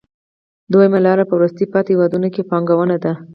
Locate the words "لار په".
1.05-1.33